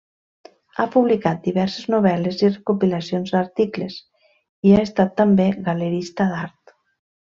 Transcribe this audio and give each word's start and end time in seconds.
Ha 0.77 0.85
publicat 0.95 1.43
diverses 1.49 1.83
novel·les 1.95 2.41
i 2.47 2.49
recopilacions 2.49 3.35
d'articles, 3.35 3.99
i 4.71 4.75
ha 4.79 4.81
estat 4.89 5.15
també 5.21 5.47
galerista 5.69 6.29
d'art. 6.33 6.75